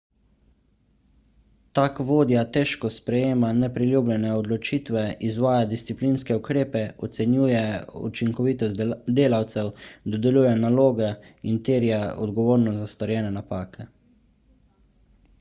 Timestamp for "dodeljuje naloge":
10.15-11.11